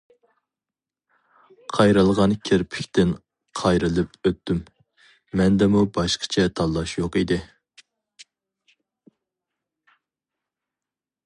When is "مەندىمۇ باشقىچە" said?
5.43-6.47